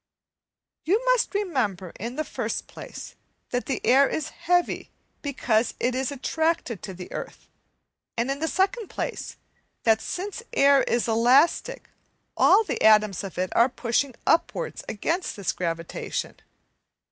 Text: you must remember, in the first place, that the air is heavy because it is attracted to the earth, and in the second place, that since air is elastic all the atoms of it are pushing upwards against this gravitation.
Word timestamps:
you 0.83 1.05
must 1.05 1.35
remember, 1.35 1.91
in 1.99 2.15
the 2.15 2.23
first 2.23 2.65
place, 2.65 3.13
that 3.51 3.67
the 3.67 3.79
air 3.85 4.09
is 4.09 4.29
heavy 4.29 4.89
because 5.21 5.75
it 5.79 5.93
is 5.93 6.11
attracted 6.11 6.81
to 6.81 6.91
the 6.91 7.11
earth, 7.11 7.47
and 8.17 8.31
in 8.31 8.39
the 8.39 8.47
second 8.47 8.87
place, 8.87 9.37
that 9.83 10.01
since 10.01 10.41
air 10.53 10.81
is 10.81 11.07
elastic 11.07 11.87
all 12.35 12.63
the 12.63 12.81
atoms 12.81 13.23
of 13.23 13.37
it 13.37 13.55
are 13.55 13.69
pushing 13.69 14.15
upwards 14.25 14.83
against 14.89 15.35
this 15.35 15.51
gravitation. 15.51 16.33